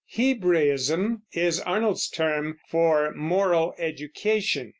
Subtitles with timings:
[0.09, 4.69] "Hebraism" is Arnold's term for moral education.